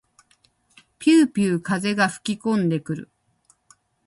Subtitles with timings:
[0.97, 3.11] ぴゅうぴゅう風が吹きこんでくる。